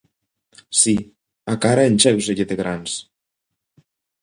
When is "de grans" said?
2.53-2.97